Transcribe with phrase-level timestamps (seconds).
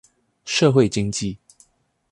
[0.45, 1.37] 社會經濟